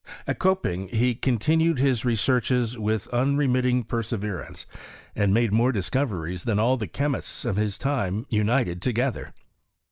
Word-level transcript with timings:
At 0.25 0.39
Kiiping 0.39 0.89
he 0.89 1.13
conti 1.13 1.55
nued 1.57 1.77
his 1.77 2.03
researches 2.03 2.75
with 2.75 3.07
unremittingperaeverance, 3.11 4.65
and 5.15 5.31
made 5.31 5.51
more 5.51 5.71
discoveries 5.71 6.41
than 6.45 6.57
all 6.57 6.75
the 6.75 6.87
chemists 6.87 7.45
of 7.45 7.55
his 7.57 7.77
time 7.77 8.25
united 8.27 8.81
together. 8.81 9.31